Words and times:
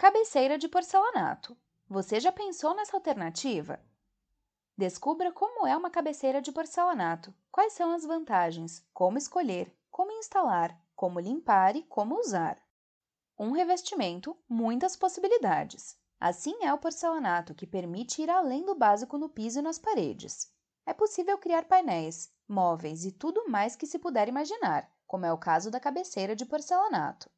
Cabeceira 0.00 0.56
de 0.56 0.66
porcelanato. 0.66 1.54
Você 1.86 2.20
já 2.20 2.32
pensou 2.32 2.74
nessa 2.74 2.96
alternativa? 2.96 3.78
Descubra 4.74 5.30
como 5.30 5.66
é 5.66 5.76
uma 5.76 5.90
cabeceira 5.90 6.40
de 6.40 6.50
porcelanato, 6.50 7.34
quais 7.52 7.74
são 7.74 7.92
as 7.92 8.02
vantagens, 8.02 8.82
como 8.94 9.18
escolher, 9.18 9.76
como 9.90 10.10
instalar, 10.12 10.74
como 10.96 11.20
limpar 11.20 11.76
e 11.76 11.82
como 11.82 12.18
usar. 12.18 12.58
Um 13.38 13.50
revestimento, 13.50 14.34
muitas 14.48 14.96
possibilidades. 14.96 15.98
Assim 16.18 16.56
é 16.64 16.72
o 16.72 16.78
porcelanato, 16.78 17.54
que 17.54 17.66
permite 17.66 18.22
ir 18.22 18.30
além 18.30 18.64
do 18.64 18.74
básico 18.74 19.18
no 19.18 19.28
piso 19.28 19.58
e 19.58 19.62
nas 19.62 19.78
paredes. 19.78 20.50
É 20.86 20.94
possível 20.94 21.36
criar 21.36 21.66
painéis, 21.66 22.32
móveis 22.48 23.04
e 23.04 23.12
tudo 23.12 23.50
mais 23.50 23.76
que 23.76 23.86
se 23.86 23.98
puder 23.98 24.28
imaginar, 24.28 24.90
como 25.06 25.26
é 25.26 25.32
o 25.32 25.36
caso 25.36 25.70
da 25.70 25.78
cabeceira 25.78 26.34
de 26.34 26.46
porcelanato. 26.46 27.30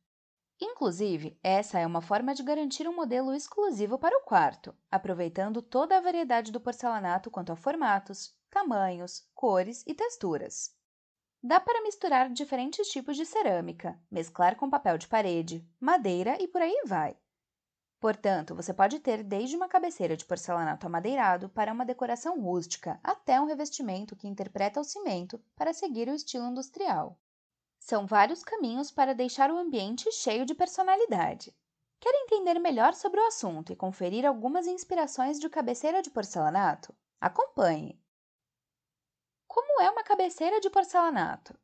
Inclusive, 0.65 1.37
essa 1.43 1.81
é 1.81 1.85
uma 1.85 2.01
forma 2.01 2.33
de 2.37 2.43
garantir 2.45 2.87
um 2.87 2.95
modelo 2.95 3.35
exclusivo 3.35 3.99
para 3.99 4.17
o 4.17 4.23
quarto, 4.23 4.73
aproveitando 4.89 5.61
toda 5.61 5.99
a 5.99 6.01
variedade 6.01 6.53
do 6.53 6.61
porcelanato 6.61 7.33
quanto 7.33 7.51
a 7.51 7.57
formatos, 7.57 8.33
tamanhos, 8.49 9.29
cores 9.35 9.83
e 9.89 9.93
texturas. 9.93 10.73
Dá 11.43 11.59
para 11.59 11.83
misturar 11.83 12.33
diferentes 12.33 12.87
tipos 12.87 13.17
de 13.17 13.27
cerâmica, 13.27 14.01
mesclar 14.09 14.55
com 14.55 14.71
papel 14.71 14.97
de 14.97 15.09
parede, 15.09 15.69
madeira 15.81 16.41
e 16.41 16.47
por 16.47 16.63
aí 16.63 16.81
vai. 16.87 17.17
Portanto, 17.99 18.55
você 18.55 18.73
pode 18.73 19.01
ter 19.01 19.25
desde 19.25 19.57
uma 19.57 19.67
cabeceira 19.67 20.17
de 20.17 20.25
porcelanato 20.25 20.87
amadeirado 20.87 21.49
para 21.49 21.73
uma 21.73 21.85
decoração 21.85 22.41
rústica, 22.41 23.01
até 23.03 23.41
um 23.41 23.47
revestimento 23.47 24.15
que 24.15 24.29
interpreta 24.29 24.79
o 24.79 24.85
cimento 24.85 25.43
para 25.57 25.75
seguir 25.75 26.09
o 26.09 26.15
estilo 26.15 26.47
industrial. 26.47 27.19
São 27.85 28.07
vários 28.07 28.45
caminhos 28.45 28.93
para 28.93 29.13
deixar 29.13 29.51
o 29.51 29.59
ambiente 29.59 30.11
cheio 30.13 30.47
de 30.47 30.55
personalidade. 30.55 31.53
Quer 31.99 32.15
entender 32.15 32.57
melhor 32.61 32.95
sobre 32.95 33.19
o 33.21 33.27
assunto 33.27 33.73
e 33.73 33.77
conferir 33.77 34.25
algumas 34.25 34.69
inspirações 34.69 35.41
de 35.41 35.49
cabeceira 35.51 36.01
de 36.01 36.09
porcelanato? 36.09 36.95
Acompanhe! 37.21 38.01
Como 39.49 39.83
é 39.83 39.91
uma 39.91 40.05
cabeceira 40.05 40.61
de 40.61 40.71
porcelanato? 40.71 41.59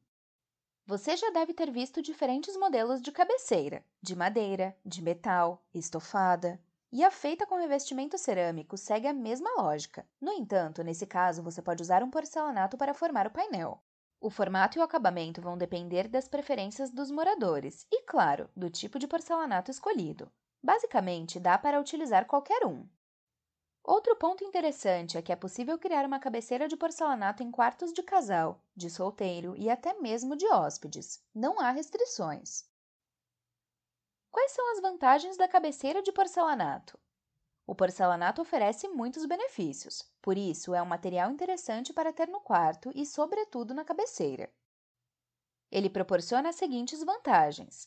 Você 0.84 1.16
já 1.16 1.30
deve 1.30 1.54
ter 1.54 1.70
visto 1.70 2.02
diferentes 2.02 2.56
modelos 2.56 3.00
de 3.00 3.12
cabeceira, 3.12 3.84
de 4.02 4.16
madeira, 4.16 4.76
de 4.84 5.00
metal, 5.00 5.64
estofada, 5.72 6.60
e 6.90 7.04
a 7.04 7.12
feita 7.12 7.46
com 7.46 7.54
revestimento 7.54 8.18
cerâmico 8.18 8.76
segue 8.76 9.06
a 9.06 9.12
mesma 9.12 9.54
lógica. 9.56 10.04
No 10.20 10.32
entanto, 10.32 10.82
nesse 10.82 11.06
caso, 11.06 11.44
você 11.44 11.62
pode 11.62 11.80
usar 11.80 12.02
um 12.02 12.10
porcelanato 12.10 12.76
para 12.76 12.92
formar 12.92 13.28
o 13.28 13.30
painel. 13.30 13.80
O 14.20 14.30
formato 14.30 14.76
e 14.76 14.80
o 14.80 14.84
acabamento 14.84 15.40
vão 15.40 15.56
depender 15.56 16.08
das 16.08 16.28
preferências 16.28 16.90
dos 16.90 17.10
moradores 17.10 17.86
e, 17.90 18.02
claro, 18.02 18.50
do 18.56 18.68
tipo 18.68 18.98
de 18.98 19.06
porcelanato 19.06 19.70
escolhido. 19.70 20.30
Basicamente, 20.60 21.38
dá 21.38 21.56
para 21.56 21.80
utilizar 21.80 22.26
qualquer 22.26 22.66
um. 22.66 22.88
Outro 23.84 24.16
ponto 24.16 24.44
interessante 24.44 25.16
é 25.16 25.22
que 25.22 25.32
é 25.32 25.36
possível 25.36 25.78
criar 25.78 26.04
uma 26.04 26.18
cabeceira 26.18 26.66
de 26.66 26.76
porcelanato 26.76 27.42
em 27.42 27.50
quartos 27.50 27.92
de 27.92 28.02
casal, 28.02 28.60
de 28.76 28.90
solteiro 28.90 29.56
e 29.56 29.70
até 29.70 29.94
mesmo 29.94 30.36
de 30.36 30.46
hóspedes. 30.46 31.24
Não 31.32 31.60
há 31.60 31.70
restrições. 31.70 32.64
Quais 34.30 34.52
são 34.52 34.72
as 34.72 34.80
vantagens 34.80 35.36
da 35.36 35.48
cabeceira 35.48 36.02
de 36.02 36.12
porcelanato? 36.12 36.98
O 37.68 37.74
porcelanato 37.74 38.40
oferece 38.40 38.88
muitos 38.88 39.26
benefícios, 39.26 40.02
por 40.22 40.38
isso 40.38 40.74
é 40.74 40.80
um 40.80 40.86
material 40.86 41.30
interessante 41.30 41.92
para 41.92 42.14
ter 42.14 42.26
no 42.26 42.40
quarto 42.40 42.90
e, 42.94 43.04
sobretudo, 43.04 43.74
na 43.74 43.84
cabeceira. 43.84 44.50
Ele 45.70 45.90
proporciona 45.90 46.48
as 46.48 46.56
seguintes 46.56 47.04
vantagens: 47.04 47.86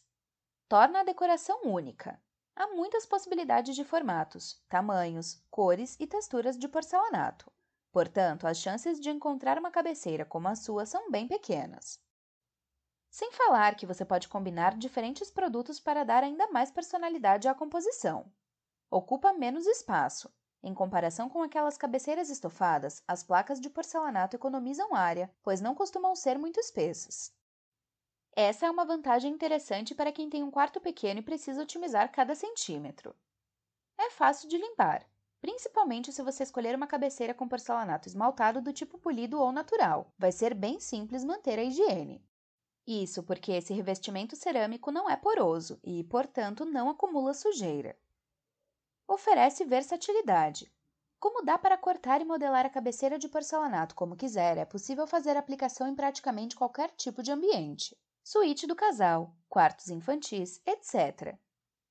torna 0.69 0.99
a 0.99 1.03
decoração 1.03 1.63
única. 1.65 2.21
Há 2.55 2.67
muitas 2.67 3.07
possibilidades 3.07 3.75
de 3.75 3.83
formatos, 3.83 4.63
tamanhos, 4.69 5.43
cores 5.49 5.97
e 5.99 6.05
texturas 6.05 6.59
de 6.59 6.67
porcelanato. 6.67 7.51
Portanto, 7.91 8.45
as 8.45 8.59
chances 8.59 8.99
de 8.99 9.09
encontrar 9.09 9.57
uma 9.57 9.71
cabeceira 9.71 10.23
como 10.23 10.47
a 10.47 10.53
sua 10.53 10.85
são 10.85 11.09
bem 11.09 11.27
pequenas. 11.27 11.99
Sem 13.09 13.31
falar 13.31 13.73
que 13.73 13.87
você 13.87 14.05
pode 14.05 14.27
combinar 14.27 14.77
diferentes 14.77 15.31
produtos 15.31 15.79
para 15.79 16.03
dar 16.03 16.23
ainda 16.23 16.51
mais 16.51 16.69
personalidade 16.69 17.47
à 17.47 17.55
composição. 17.55 18.31
Ocupa 18.93 19.31
menos 19.31 19.65
espaço. 19.65 20.29
Em 20.61 20.73
comparação 20.73 21.29
com 21.29 21.41
aquelas 21.41 21.77
cabeceiras 21.77 22.29
estofadas, 22.29 23.01
as 23.07 23.23
placas 23.23 23.57
de 23.57 23.69
porcelanato 23.69 24.35
economizam 24.35 24.93
área, 24.93 25.33
pois 25.41 25.61
não 25.61 25.73
costumam 25.73 26.13
ser 26.13 26.37
muito 26.37 26.59
espessas. 26.59 27.33
Essa 28.35 28.65
é 28.65 28.69
uma 28.69 28.83
vantagem 28.83 29.31
interessante 29.31 29.95
para 29.95 30.11
quem 30.11 30.29
tem 30.29 30.43
um 30.43 30.51
quarto 30.51 30.81
pequeno 30.81 31.21
e 31.21 31.23
precisa 31.23 31.61
otimizar 31.61 32.11
cada 32.11 32.35
centímetro. 32.35 33.15
É 33.97 34.09
fácil 34.09 34.49
de 34.49 34.57
limpar, 34.57 35.07
principalmente 35.39 36.11
se 36.11 36.21
você 36.21 36.43
escolher 36.43 36.75
uma 36.75 36.85
cabeceira 36.85 37.33
com 37.33 37.47
porcelanato 37.47 38.09
esmaltado 38.09 38.61
do 38.61 38.73
tipo 38.73 38.97
polido 38.97 39.39
ou 39.39 39.53
natural. 39.53 40.13
Vai 40.19 40.33
ser 40.33 40.53
bem 40.53 40.81
simples 40.81 41.23
manter 41.23 41.57
a 41.57 41.63
higiene. 41.63 42.21
Isso 42.85 43.23
porque 43.23 43.53
esse 43.53 43.73
revestimento 43.73 44.35
cerâmico 44.35 44.91
não 44.91 45.09
é 45.09 45.15
poroso 45.15 45.79
e, 45.81 46.03
portanto, 46.03 46.65
não 46.65 46.89
acumula 46.89 47.33
sujeira 47.33 47.97
oferece 49.13 49.65
versatilidade. 49.65 50.71
Como 51.19 51.43
dá 51.43 51.57
para 51.57 51.77
cortar 51.77 52.21
e 52.21 52.25
modelar 52.25 52.65
a 52.65 52.69
cabeceira 52.69 53.19
de 53.19 53.27
porcelanato 53.27 53.93
como 53.93 54.15
quiser, 54.15 54.57
é 54.57 54.65
possível 54.65 55.05
fazer 55.05 55.35
aplicação 55.35 55.87
em 55.87 55.93
praticamente 55.93 56.55
qualquer 56.55 56.89
tipo 56.91 57.21
de 57.21 57.31
ambiente. 57.31 57.95
Suíte 58.23 58.65
do 58.65 58.75
casal, 58.75 59.35
quartos 59.49 59.89
infantis, 59.89 60.61
etc. 60.65 61.37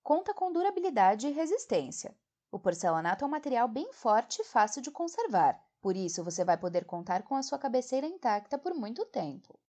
Conta 0.03 0.33
com 0.33 0.51
durabilidade 0.51 1.29
e 1.29 1.33
resistência. 1.33 2.17
O 2.51 2.59
porcelanato 2.59 3.23
é 3.23 3.29
um 3.29 3.31
material 3.31 3.69
bem 3.69 3.93
forte 3.93 4.41
e 4.41 4.45
fácil 4.45 4.81
de 4.81 4.91
conservar, 4.91 5.63
por 5.81 5.97
isso 5.97 6.25
você 6.25 6.43
vai 6.43 6.57
poder 6.57 6.87
contar 6.87 7.23
com 7.23 7.35
a 7.37 7.43
sua 7.43 7.59
cabeceira 7.59 8.07
intacta 8.07 8.59
por 8.59 8.75
muito 8.75 9.05
tempo. 9.05 9.61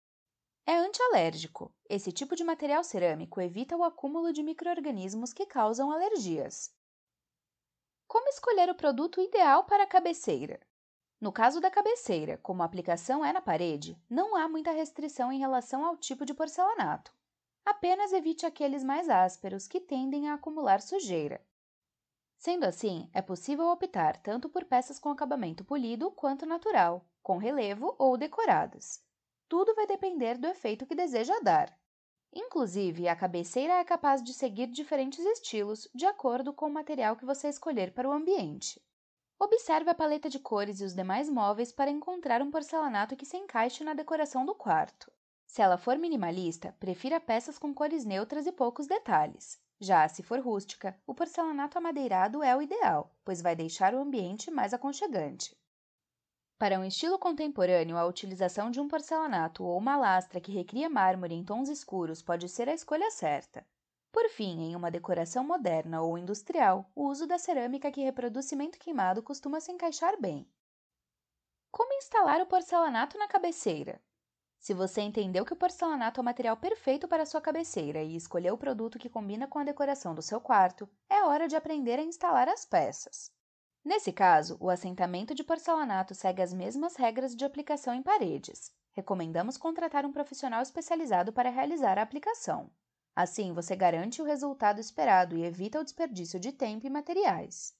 É 0.65 0.77
antialérgico. 0.77 1.75
Esse 1.89 2.13
tipo 2.13 2.37
de 2.37 2.45
material 2.45 2.85
cerâmico 2.85 3.41
evita 3.41 3.77
o 3.77 3.83
acúmulo 3.83 4.33
de 4.33 4.43
microorganismos 4.43 5.33
que 5.33 5.45
causam 5.45 5.91
alergias. 5.91 6.71
Como 8.11 8.29
escolher 8.29 8.69
o 8.69 8.75
produto 8.75 9.21
ideal 9.21 9.63
para 9.63 9.85
a 9.85 9.87
cabeceira? 9.87 10.59
No 11.21 11.31
caso 11.31 11.61
da 11.61 11.71
cabeceira, 11.71 12.39
como 12.39 12.61
a 12.61 12.65
aplicação 12.65 13.25
é 13.25 13.33
na 13.33 13.41
parede, 13.41 13.97
não 14.11 14.35
há 14.35 14.49
muita 14.49 14.73
restrição 14.73 15.31
em 15.31 15.39
relação 15.39 15.85
ao 15.87 15.97
tipo 15.97 16.27
de 16.27 16.35
porcelanato. 16.35 17.15
Apenas 17.65 18.13
evite 18.13 18.45
aqueles 18.45 18.83
mais 18.83 19.09
ásperos 19.09 19.69
que 19.69 19.79
tendem 19.79 20.29
a 20.29 20.35
acumular 20.35 20.81
sujeira. 20.81 21.41
Sendo 22.37 22.65
assim, 22.65 23.09
é 23.15 23.23
possível 23.23 23.69
optar 23.69 24.17
tanto 24.17 24.49
por 24.49 24.65
peças 24.65 24.99
com 24.99 25.11
acabamento 25.11 25.65
polido 25.65 26.11
quanto 26.11 26.45
natural, 26.45 27.07
com 27.23 27.37
relevo 27.37 27.95
ou 27.97 28.17
decoradas. 28.17 29.05
Tudo 29.49 29.73
vai 29.77 29.87
depender 29.87 30.37
do 30.37 30.49
efeito 30.49 30.85
que 30.85 30.97
deseja 30.97 31.39
dar. 31.45 31.79
Inclusive, 32.33 33.09
a 33.09 33.17
cabeceira 33.17 33.75
é 33.75 33.85
capaz 33.85 34.23
de 34.23 34.33
seguir 34.33 34.69
diferentes 34.69 35.25
estilos 35.25 35.89
de 35.95 36.07
acordo 36.07 36.53
com 36.53 36.67
o 36.67 36.73
material 36.73 37.17
que 37.17 37.25
você 37.25 37.49
escolher 37.49 37.93
para 37.93 38.09
o 38.09 38.13
ambiente. 38.13 38.81
Observe 39.39 39.91
a 39.91 39.95
paleta 39.95 40.29
de 40.29 40.39
cores 40.39 40.81
e 40.81 40.85
os 40.85 40.95
demais 40.95 41.29
móveis 41.29 41.73
para 41.73 41.91
encontrar 41.91 42.43
um 42.43 42.51
porcelanato 42.51 43.17
que 43.17 43.27
se 43.27 43.37
encaixe 43.37 43.83
na 43.83 43.95
decoração 43.95 44.45
do 44.45 44.55
quarto. 44.55 45.11
Se 45.47 45.61
ela 45.61 45.77
for 45.77 45.99
minimalista, 45.99 46.77
prefira 46.79 47.19
peças 47.19 47.59
com 47.59 47.75
cores 47.75 48.05
neutras 48.05 48.47
e 48.47 48.53
poucos 48.53 48.87
detalhes. 48.87 49.59
Já 49.81 50.07
se 50.07 50.23
for 50.23 50.39
rústica, 50.39 50.97
o 51.07 51.15
porcelanato 51.15 51.79
amadeirado 51.79 52.43
é 52.43 52.55
o 52.55 52.63
ideal, 52.63 53.13
pois 53.25 53.43
vai 53.43 53.57
deixar 53.57 53.95
o 53.95 53.99
ambiente 53.99 54.51
mais 54.51 54.73
aconchegante. 54.73 55.60
Para 56.61 56.79
um 56.79 56.85
estilo 56.85 57.19
contemporâneo, 57.19 57.97
a 57.97 58.05
utilização 58.05 58.71
de 58.71 58.79
um 58.79 58.87
porcelanato 58.87 59.65
ou 59.65 59.79
uma 59.79 59.97
lastra 59.97 60.43
que 60.43 60.53
recria 60.53 60.91
mármore 60.91 61.35
em 61.35 61.43
tons 61.43 61.71
escuros 61.71 62.21
pode 62.21 62.51
ser 62.51 62.69
a 62.69 62.75
escolha 62.75 63.11
certa. 63.11 63.67
Por 64.13 64.29
fim, 64.29 64.61
em 64.61 64.77
uma 64.77 64.91
decoração 64.91 65.43
moderna 65.43 66.03
ou 66.03 66.19
industrial, 66.19 66.93
o 66.95 67.07
uso 67.07 67.27
da 67.27 67.39
cerâmica 67.39 67.91
que 67.91 68.03
reproduz 68.03 68.45
cimento 68.45 68.79
queimado 68.79 69.23
costuma 69.23 69.59
se 69.59 69.73
encaixar 69.73 70.21
bem. 70.21 70.47
Como 71.71 71.95
instalar 71.95 72.43
o 72.43 72.47
porcelanato 72.47 73.17
na 73.17 73.27
cabeceira? 73.27 73.99
Se 74.59 74.75
você 74.75 75.01
entendeu 75.01 75.47
que 75.47 75.55
o 75.55 75.57
porcelanato 75.57 76.21
é 76.21 76.23
o 76.23 76.25
material 76.27 76.59
perfeito 76.59 77.09
para 77.09 77.25
sua 77.25 77.41
cabeceira 77.41 78.03
e 78.03 78.15
escolheu 78.15 78.53
o 78.53 78.59
produto 78.59 78.99
que 78.99 79.09
combina 79.09 79.49
com 79.49 79.59
a 79.59 79.65
decoração 79.65 80.15
do 80.15 80.21
seu 80.21 80.39
quarto, 80.43 80.87
é 81.09 81.25
hora 81.25 81.49
de 81.49 81.57
aprender 81.57 81.99
a 81.99 82.03
instalar 82.03 82.51
as 82.51 82.67
peças. 82.67 83.33
Nesse 83.85 84.13
caso, 84.13 84.57
o 84.61 84.69
assentamento 84.69 85.35
de 85.35 85.43
porcelanato 85.43 86.15
segue 86.15 86.43
as 86.43 86.53
mesmas 86.53 86.97
regras 86.97 87.35
de 87.35 87.45
aplicação 87.45 87.95
em 87.95 88.03
paredes. 88.03 88.71
Recomendamos 88.93 89.57
contratar 89.57 90.05
um 90.05 90.13
profissional 90.13 90.61
especializado 90.61 91.33
para 91.33 91.49
realizar 91.49 91.99
a 91.99 92.03
aplicação. 92.03 92.71
Assim, 93.17 93.53
você 93.53 93.75
garante 93.75 94.21
o 94.21 94.25
resultado 94.25 94.81
esperado 94.81 95.37
e 95.37 95.45
evita 95.45 95.81
o 95.81 95.85
desperdício 95.85 96.39
de 96.39 96.53
tempo 96.53 96.87
e 96.87 96.91
materiais. 96.91 97.75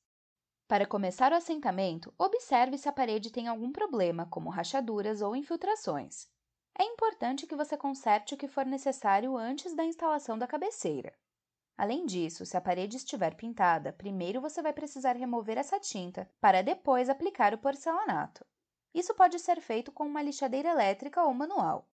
Para 0.67 0.87
começar 0.87 1.33
o 1.33 1.37
assentamento, 1.37 2.15
observe 2.17 2.79
se 2.79 2.89
a 2.89 2.93
parede 2.93 3.31
tem 3.31 3.49
algum 3.49 3.73
problema, 3.73 4.27
como 4.27 4.51
rachaduras 4.51 5.21
ou 5.21 5.37
infiltrações. 5.37 6.29
É 6.79 6.85
importante 6.85 7.47
que 7.47 7.57
você 7.57 7.77
conserte 7.77 8.35
o 8.35 8.37
que 8.37 8.49
for 8.49 8.65
necessário 8.65 9.37
antes 9.37 9.75
da 9.75 9.85
instalação 9.85 10.39
da 10.39 10.47
cabeceira. 10.47 11.13
Além 11.81 12.05
disso, 12.05 12.45
se 12.45 12.59
a 12.59 12.61
parede 12.61 12.99
estiver 12.99 13.35
pintada, 13.35 13.91
primeiro 13.91 14.39
você 14.39 14.61
vai 14.61 14.71
precisar 14.71 15.17
remover 15.17 15.57
essa 15.57 15.81
tinta 15.81 16.31
para 16.39 16.63
depois 16.63 17.09
aplicar 17.09 17.55
o 17.55 17.59
porcelanato. 17.59 18.45
Isso 18.93 19.15
pode 19.15 19.39
ser 19.39 19.63
feito 19.63 19.91
com 19.91 20.05
uma 20.05 20.21
lixadeira 20.21 20.69
elétrica 20.69 21.25
ou 21.25 21.33
manual. 21.33 21.89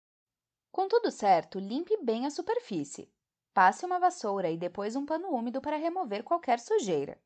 Com 0.71 0.87
tudo 0.87 1.11
certo, 1.11 1.59
limpe 1.59 1.95
bem 1.97 2.25
a 2.25 2.31
superfície. 2.31 3.13
Passe 3.53 3.85
uma 3.85 3.99
vassoura 3.99 4.49
e 4.49 4.57
depois 4.57 4.95
um 4.95 5.05
pano 5.05 5.29
úmido 5.29 5.61
para 5.61 5.77
remover 5.77 6.23
qualquer 6.23 6.59
sujeira. 6.59 7.21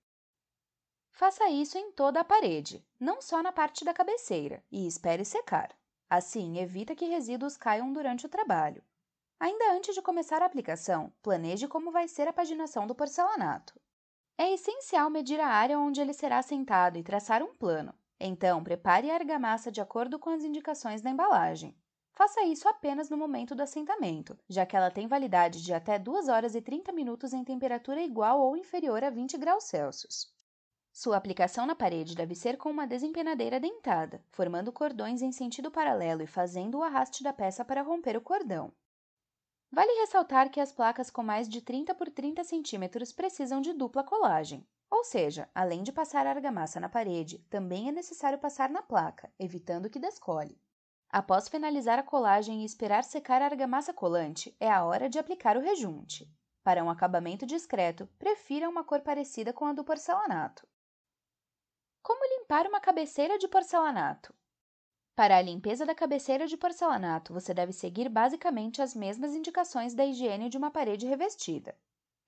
Faça 1.14 1.48
isso 1.48 1.78
em 1.78 1.94
toda 1.94 2.20
a 2.20 2.26
parede, 2.26 2.86
não 3.00 3.22
só 3.22 3.42
na 3.42 3.54
parte 3.54 3.86
da 3.86 3.94
cabeceira, 3.94 4.62
e 4.70 4.86
espere 4.86 5.24
secar. 5.24 5.74
Assim, 6.10 6.58
evita 6.58 6.94
que 6.94 7.06
resíduos 7.06 7.56
caiam 7.56 7.94
durante 7.94 8.26
o 8.26 8.30
trabalho. 8.30 8.84
Ainda 9.40 9.72
antes 9.72 9.96
de 9.96 10.02
começar 10.02 10.42
a 10.42 10.46
aplicação, 10.46 11.14
planeje 11.22 11.66
como 11.66 11.92
vai 11.92 12.10
ser 12.10 12.28
a 12.28 12.34
paginação 12.34 12.86
do 12.86 12.94
porcelanato. 12.94 13.80
É 14.38 14.52
essencial 14.52 15.10
medir 15.10 15.40
a 15.40 15.48
área 15.48 15.80
onde 15.80 16.02
ele 16.02 16.12
será 16.12 16.40
assentado 16.40 16.98
e 16.98 17.04
traçar 17.04 17.42
um 17.42 17.56
plano. 17.56 17.94
Então, 18.20 18.62
prepare 18.62 19.10
a 19.10 19.16
argamassa 19.16 19.72
de 19.72 19.80
acordo 19.80 20.20
com 20.20 20.30
as 20.30 20.44
indicações 20.44 21.02
da 21.02 21.10
embalagem. 21.10 21.74
Faça 22.12 22.44
isso 22.44 22.68
apenas 22.68 23.10
no 23.10 23.16
momento 23.16 23.56
do 23.56 23.64
assentamento, 23.64 24.38
já 24.50 24.66
que 24.66 24.76
ela 24.76 24.92
tem 24.92 25.08
validade 25.08 25.64
de 25.64 25.74
até 25.74 25.98
2 25.98 26.28
horas 26.28 26.54
e 26.54 26.62
30 26.62 26.92
minutos 26.92 27.32
em 27.32 27.46
temperatura 27.46 28.02
igual 28.02 28.42
ou 28.42 28.58
inferior 28.58 29.06
a 29.06 29.10
20 29.10 29.38
graus 29.38 29.64
Celsius. 29.64 30.34
Sua 30.92 31.16
aplicação 31.16 31.66
na 31.66 31.76
parede 31.76 32.14
deve 32.14 32.36
ser 32.36 32.58
com 32.58 32.70
uma 32.70 32.86
desempenadeira 32.86 33.58
dentada, 33.58 34.22
formando 34.32 34.74
cordões 34.74 35.22
em 35.22 35.32
sentido 35.32 35.72
paralelo 35.72 36.22
e 36.22 36.28
fazendo 36.28 36.80
o 36.80 36.84
arraste 36.84 37.24
da 37.24 37.32
peça 37.32 37.64
para 37.64 37.82
romper 37.82 38.18
o 38.18 38.22
cordão. 38.22 38.74
Vale 39.72 40.00
ressaltar 40.02 40.50
que 40.50 40.60
as 40.60 40.72
placas 40.72 41.12
com 41.12 41.22
mais 41.22 41.48
de 41.48 41.62
30 41.62 41.94
por 41.94 42.10
30 42.10 42.44
centímetros 42.44 43.14
precisam 43.14 43.62
de 43.62 43.72
dupla 43.72 44.04
colagem, 44.04 44.68
ou 44.90 45.04
seja, 45.04 45.48
além 45.54 45.84
de 45.84 45.92
passar 45.92 46.26
a 46.26 46.32
argamassa 46.32 46.80
na 46.80 46.90
parede, 46.90 47.40
também 47.50 47.88
é 47.88 47.92
necessário 47.92 48.40
passar 48.40 48.70
na 48.70 48.82
placa, 48.82 49.32
evitando 49.38 49.90
que 49.90 50.00
descole. 50.00 50.60
Após 51.08 51.48
finalizar 51.48 52.00
a 52.00 52.04
colagem 52.04 52.62
e 52.62 52.66
esperar 52.66 53.04
secar 53.04 53.42
a 53.42 53.46
argamassa 53.46 53.94
colante, 53.94 54.56
é 54.60 54.70
a 54.70 54.84
hora 54.84 55.08
de 55.08 55.20
aplicar 55.20 55.56
o 55.58 55.62
rejunte. 55.62 56.28
Para 56.64 56.84
um 56.84 56.90
acabamento 56.90 57.46
discreto, 57.46 58.08
prefira 58.18 58.68
uma 58.68 58.84
cor 58.84 59.02
parecida 59.02 59.54
com 59.54 59.66
a 59.66 59.74
do 59.74 59.84
porcelanato. 59.84 60.68
Como 62.02 62.40
limpar 62.40 62.68
uma 62.68 62.80
cabeceira 62.80 63.38
de 63.38 63.48
porcelanato? 63.48 64.34
Para 65.20 65.36
a 65.36 65.42
limpeza 65.42 65.86
da 65.86 65.94
cabeceira 65.94 66.48
de 66.48 66.56
porcelanato, 66.56 67.34
você 67.34 67.54
deve 67.54 67.74
seguir 67.74 68.08
basicamente 68.08 68.82
as 68.82 68.96
mesmas 68.96 69.36
indicações 69.36 69.94
da 69.94 70.06
higiene 70.06 70.48
de 70.48 70.58
uma 70.58 70.72
parede 70.72 71.06
revestida. 71.06 71.76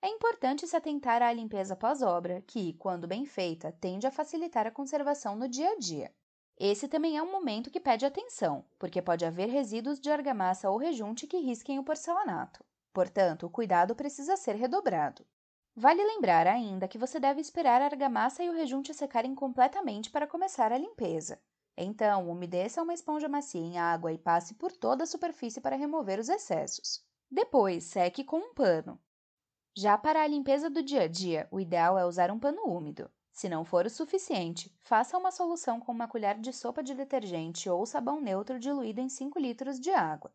É 0.02 0.08
importante 0.08 0.66
se 0.66 0.76
atentar 0.76 1.22
à 1.22 1.32
limpeza 1.32 1.74
pós-obra, 1.74 2.44
que, 2.46 2.74
quando 2.74 3.08
bem 3.08 3.24
feita, 3.24 3.72
tende 3.80 4.06
a 4.06 4.10
facilitar 4.10 4.66
a 4.66 4.70
conservação 4.70 5.34
no 5.34 5.48
dia 5.48 5.70
a 5.70 5.78
dia. 5.78 6.12
Esse 6.60 6.86
também 6.86 7.16
é 7.16 7.22
um 7.22 7.32
momento 7.32 7.70
que 7.70 7.80
pede 7.80 8.04
atenção, 8.04 8.62
porque 8.78 9.00
pode 9.00 9.24
haver 9.24 9.48
resíduos 9.48 9.98
de 9.98 10.10
argamassa 10.10 10.68
ou 10.68 10.76
rejunte 10.76 11.26
que 11.26 11.38
risquem 11.38 11.78
o 11.78 11.82
porcelanato. 11.82 12.62
Portanto, 12.92 13.46
o 13.46 13.50
cuidado 13.50 13.94
precisa 13.94 14.36
ser 14.36 14.56
redobrado. 14.56 15.24
Vale 15.74 16.04
lembrar 16.04 16.46
ainda 16.46 16.86
que 16.86 16.98
você 16.98 17.18
deve 17.18 17.40
esperar 17.40 17.80
a 17.80 17.86
argamassa 17.86 18.44
e 18.44 18.50
o 18.50 18.52
rejunte 18.52 18.92
secarem 18.92 19.34
completamente 19.34 20.10
para 20.10 20.26
começar 20.26 20.70
a 20.70 20.76
limpeza. 20.76 21.40
Então, 21.76 22.28
umedeça 22.28 22.82
uma 22.82 22.94
esponja 22.94 23.28
macia 23.28 23.60
em 23.60 23.78
água 23.78 24.12
e 24.12 24.18
passe 24.18 24.54
por 24.54 24.72
toda 24.72 25.04
a 25.04 25.06
superfície 25.06 25.60
para 25.60 25.76
remover 25.76 26.18
os 26.18 26.28
excessos. 26.28 27.04
Depois, 27.30 27.84
seque 27.84 28.22
com 28.24 28.38
um 28.38 28.54
pano. 28.54 29.00
Já 29.74 29.96
para 29.96 30.22
a 30.22 30.26
limpeza 30.26 30.68
do 30.68 30.82
dia 30.82 31.02
a 31.02 31.08
dia, 31.08 31.48
o 31.50 31.58
ideal 31.58 31.98
é 31.98 32.04
usar 32.04 32.30
um 32.30 32.38
pano 32.38 32.62
úmido. 32.66 33.10
Se 33.32 33.48
não 33.48 33.64
for 33.64 33.86
o 33.86 33.90
suficiente, 33.90 34.70
faça 34.78 35.16
uma 35.16 35.30
solução 35.30 35.80
com 35.80 35.90
uma 35.90 36.06
colher 36.06 36.38
de 36.38 36.52
sopa 36.52 36.82
de 36.82 36.94
detergente 36.94 37.70
ou 37.70 37.86
sabão 37.86 38.20
neutro 38.20 38.58
diluído 38.58 39.00
em 39.00 39.08
5 39.08 39.38
litros 39.38 39.80
de 39.80 39.90
água. 39.90 40.30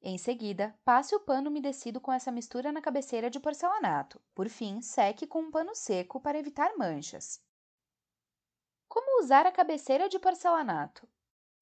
Em 0.00 0.16
seguida, 0.16 0.74
passe 0.84 1.14
o 1.14 1.20
pano 1.20 1.50
umedecido 1.50 2.00
com 2.00 2.10
essa 2.10 2.32
mistura 2.32 2.72
na 2.72 2.80
cabeceira 2.80 3.28
de 3.28 3.38
porcelanato. 3.38 4.20
Por 4.34 4.48
fim, 4.48 4.80
seque 4.80 5.26
com 5.26 5.40
um 5.40 5.50
pano 5.50 5.74
seco 5.74 6.18
para 6.20 6.38
evitar 6.38 6.76
manchas. 6.78 7.42
Como 8.88 9.22
usar 9.22 9.46
a 9.46 9.52
cabeceira 9.52 10.08
de 10.08 10.18
porcelanato? 10.18 11.06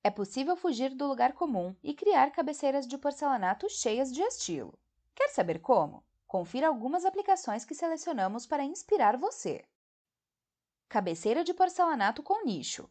É 0.02 0.11
possível 0.11 0.55
fugir 0.56 0.94
do 0.94 1.08
lugar 1.08 1.32
comum 1.32 1.75
e 1.82 1.93
criar 1.93 2.31
cabeceiras 2.31 2.87
de 2.87 2.96
porcelanato 2.96 3.69
cheias 3.69 4.12
de 4.12 4.23
estilo. 4.23 4.78
Quer 5.12 5.31
saber 5.31 5.58
como? 5.58 6.05
Confira 6.28 6.69
algumas 6.69 7.05
aplicações 7.05 7.64
que 7.64 7.75
selecionamos 7.75 8.46
para 8.46 8.62
inspirar 8.62 9.17
você. 9.17 9.64
Cabeceira 10.88 11.43
de 11.43 11.52
porcelanato 11.52 12.23
com 12.23 12.44
nicho. 12.44 12.88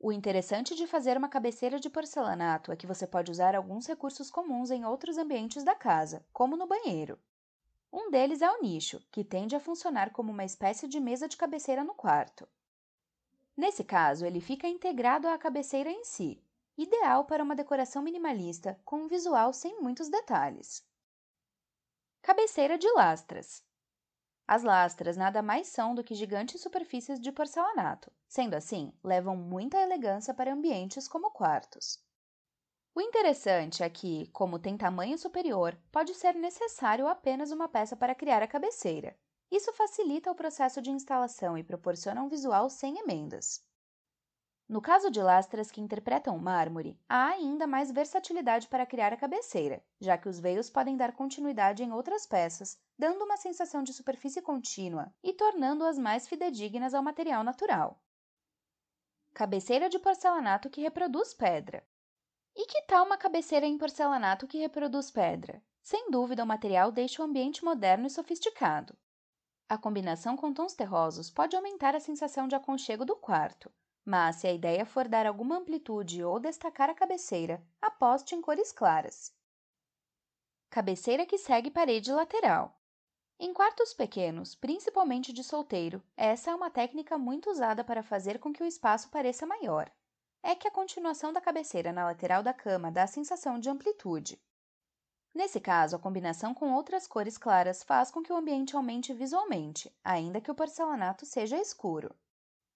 O 0.00 0.12
interessante 0.12 0.74
de 0.74 0.86
fazer 0.86 1.18
uma 1.18 1.28
cabeceira 1.28 1.78
de 1.78 1.90
porcelanato 1.90 2.72
é 2.72 2.76
que 2.76 2.86
você 2.86 3.06
pode 3.06 3.30
usar 3.30 3.54
alguns 3.54 3.86
recursos 3.86 4.30
comuns 4.30 4.70
em 4.70 4.86
outros 4.86 5.18
ambientes 5.18 5.62
da 5.62 5.74
casa, 5.74 6.24
como 6.32 6.56
no 6.56 6.66
banheiro. 6.66 7.18
Um 7.92 8.10
deles 8.10 8.40
é 8.40 8.50
o 8.50 8.62
nicho, 8.62 9.00
que 9.10 9.24
tende 9.24 9.54
a 9.54 9.60
funcionar 9.60 10.10
como 10.10 10.32
uma 10.32 10.44
espécie 10.44 10.88
de 10.88 10.98
mesa 11.00 11.28
de 11.28 11.36
cabeceira 11.36 11.84
no 11.84 11.94
quarto. 11.94 12.48
Nesse 13.58 13.82
caso, 13.82 14.24
ele 14.24 14.40
fica 14.40 14.68
integrado 14.68 15.26
à 15.26 15.36
cabeceira 15.36 15.90
em 15.90 16.04
si, 16.04 16.40
ideal 16.76 17.24
para 17.24 17.42
uma 17.42 17.56
decoração 17.56 18.00
minimalista 18.00 18.80
com 18.84 19.02
um 19.02 19.08
visual 19.08 19.52
sem 19.52 19.80
muitos 19.82 20.08
detalhes. 20.08 20.86
Cabeceira 22.22 22.78
de 22.78 22.88
lastras. 22.92 23.64
As 24.46 24.62
lastras 24.62 25.16
nada 25.16 25.42
mais 25.42 25.66
são 25.66 25.92
do 25.92 26.04
que 26.04 26.14
gigantes 26.14 26.60
superfícies 26.60 27.20
de 27.20 27.32
porcelanato. 27.32 28.12
Sendo 28.28 28.54
assim, 28.54 28.96
levam 29.02 29.36
muita 29.36 29.82
elegância 29.82 30.32
para 30.32 30.52
ambientes 30.54 31.08
como 31.08 31.32
quartos. 31.32 32.00
O 32.94 33.00
interessante 33.00 33.82
é 33.82 33.90
que, 33.90 34.28
como 34.28 34.60
tem 34.60 34.76
tamanho 34.76 35.18
superior, 35.18 35.76
pode 35.90 36.14
ser 36.14 36.36
necessário 36.36 37.08
apenas 37.08 37.50
uma 37.50 37.68
peça 37.68 37.96
para 37.96 38.14
criar 38.14 38.40
a 38.40 38.46
cabeceira. 38.46 39.18
Isso 39.50 39.72
facilita 39.72 40.30
o 40.30 40.34
processo 40.34 40.82
de 40.82 40.90
instalação 40.90 41.56
e 41.56 41.64
proporciona 41.64 42.22
um 42.22 42.28
visual 42.28 42.68
sem 42.68 42.98
emendas. 42.98 43.66
No 44.68 44.82
caso 44.82 45.10
de 45.10 45.22
lastras 45.22 45.70
que 45.70 45.80
interpretam 45.80 46.36
mármore, 46.38 47.00
há 47.08 47.28
ainda 47.28 47.66
mais 47.66 47.90
versatilidade 47.90 48.68
para 48.68 48.84
criar 48.84 49.14
a 49.14 49.16
cabeceira, 49.16 49.82
já 49.98 50.18
que 50.18 50.28
os 50.28 50.38
veios 50.38 50.68
podem 50.68 50.94
dar 50.94 51.14
continuidade 51.14 51.82
em 51.82 51.90
outras 51.90 52.26
peças, 52.26 52.78
dando 52.98 53.24
uma 53.24 53.38
sensação 53.38 53.82
de 53.82 53.94
superfície 53.94 54.42
contínua 54.42 55.10
e 55.22 55.32
tornando-as 55.32 55.98
mais 55.98 56.28
fidedignas 56.28 56.92
ao 56.92 57.02
material 57.02 57.42
natural. 57.42 57.98
Cabeceira 59.32 59.88
de 59.88 59.98
porcelanato 59.98 60.68
que 60.68 60.82
reproduz 60.82 61.32
pedra. 61.32 61.82
E 62.54 62.66
que 62.66 62.82
tal 62.82 63.06
uma 63.06 63.16
cabeceira 63.16 63.64
em 63.64 63.78
porcelanato 63.78 64.46
que 64.46 64.58
reproduz 64.58 65.10
pedra? 65.10 65.62
Sem 65.80 66.10
dúvida, 66.10 66.44
o 66.44 66.46
material 66.46 66.92
deixa 66.92 67.22
o 67.22 67.24
ambiente 67.24 67.64
moderno 67.64 68.06
e 68.06 68.10
sofisticado. 68.10 68.94
A 69.70 69.76
combinação 69.76 70.34
com 70.34 70.50
tons 70.50 70.72
terrosos 70.72 71.30
pode 71.30 71.54
aumentar 71.54 71.94
a 71.94 72.00
sensação 72.00 72.48
de 72.48 72.54
aconchego 72.54 73.04
do 73.04 73.14
quarto, 73.14 73.70
mas 74.02 74.36
se 74.36 74.46
a 74.46 74.52
ideia 74.52 74.86
for 74.86 75.06
dar 75.06 75.26
alguma 75.26 75.58
amplitude 75.58 76.24
ou 76.24 76.40
destacar 76.40 76.88
a 76.88 76.94
cabeceira, 76.94 77.62
aposte 77.78 78.34
em 78.34 78.40
cores 78.40 78.72
claras. 78.72 79.36
Cabeceira 80.70 81.26
que 81.26 81.36
segue 81.36 81.70
parede 81.70 82.10
lateral. 82.10 82.80
Em 83.38 83.52
quartos 83.52 83.92
pequenos, 83.92 84.54
principalmente 84.54 85.34
de 85.34 85.44
solteiro, 85.44 86.02
essa 86.16 86.50
é 86.50 86.54
uma 86.54 86.70
técnica 86.70 87.18
muito 87.18 87.50
usada 87.50 87.84
para 87.84 88.02
fazer 88.02 88.38
com 88.38 88.50
que 88.50 88.62
o 88.62 88.66
espaço 88.66 89.10
pareça 89.10 89.46
maior. 89.46 89.92
É 90.42 90.54
que 90.54 90.66
a 90.66 90.70
continuação 90.70 91.30
da 91.30 91.42
cabeceira 91.42 91.92
na 91.92 92.06
lateral 92.06 92.42
da 92.42 92.54
cama 92.54 92.90
dá 92.90 93.02
a 93.02 93.06
sensação 93.06 93.58
de 93.58 93.68
amplitude. 93.68 94.40
Nesse 95.38 95.60
caso, 95.60 95.94
a 95.94 96.00
combinação 96.00 96.52
com 96.52 96.72
outras 96.74 97.06
cores 97.06 97.38
claras 97.38 97.84
faz 97.84 98.10
com 98.10 98.20
que 98.20 98.32
o 98.32 98.36
ambiente 98.36 98.74
aumente 98.74 99.14
visualmente, 99.14 99.88
ainda 100.02 100.40
que 100.40 100.50
o 100.50 100.54
porcelanato 100.54 101.24
seja 101.24 101.56
escuro. 101.56 102.12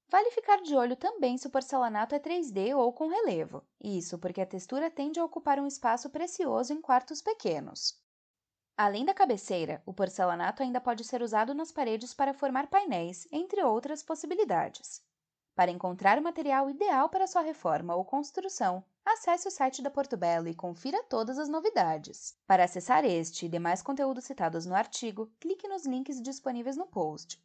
Vale 0.09 0.31
ficar 0.31 0.63
de 0.63 0.77
olho 0.77 0.95
também 0.95 1.37
se 1.37 1.49
o 1.49 1.51
porcelanato 1.51 2.15
é 2.15 2.21
3D 2.21 2.73
ou 2.73 2.93
com 2.93 3.09
relevo. 3.09 3.67
Isso 3.83 4.17
porque 4.17 4.41
a 4.41 4.47
textura 4.47 4.89
tende 4.89 5.19
a 5.19 5.25
ocupar 5.25 5.59
um 5.59 5.67
espaço 5.67 6.09
precioso 6.09 6.73
em 6.73 6.81
quartos 6.81 7.21
pequenos. 7.21 8.01
Além 8.77 9.05
da 9.05 9.13
cabeceira, 9.13 9.83
o 9.85 9.93
porcelanato 9.93 10.63
ainda 10.63 10.81
pode 10.81 11.03
ser 11.03 11.21
usado 11.21 11.55
nas 11.55 11.73
paredes 11.73 12.15
para 12.15 12.33
formar 12.33 12.69
painéis, 12.69 13.27
entre 13.33 13.61
outras 13.65 14.05
possibilidades. 14.05 15.03
Para 15.55 15.71
encontrar 15.71 16.19
o 16.19 16.23
material 16.23 16.71
ideal 16.71 17.11
para 17.11 17.27
sua 17.27 17.43
reforma 17.43 17.95
ou 17.95 18.07
construção, 18.07 18.83
acesse 19.05 19.47
o 19.47 19.51
site 19.51 19.83
da 19.83 19.91
Porto 19.91 20.17
Belo 20.17 20.49
e 20.49 20.55
confira 20.55 21.05
todas 21.05 21.39
as 21.39 21.49
novidades. 21.49 22.35
Para 22.47 22.65
acessar 22.65 23.05
este 23.05 23.45
e 23.45 23.49
demais 23.51 23.83
conteúdos 23.83 24.25
citados 24.25 24.65
no 24.65 24.75
artigo, 24.75 25.31
clique 25.39 25.69
nos 25.69 25.85
links 25.85 26.23
disponíveis 26.23 26.77
no 26.77 26.87
post. 26.87 27.39